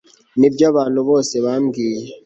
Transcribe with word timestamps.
Nibyo 0.39 0.63
abantu 0.71 0.99
bose 1.09 1.35
bambwiye 1.45 2.07